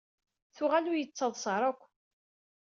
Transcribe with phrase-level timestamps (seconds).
[0.55, 1.81] Tuɣal ur yi-d-ttaḍṣa ara akk.